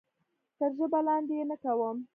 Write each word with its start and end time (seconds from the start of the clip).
تر 0.57 0.69
ژبه 0.77 0.99
لاندې 1.07 1.33
یې 1.39 1.45
نه 1.51 1.55
کوم. 1.63 1.97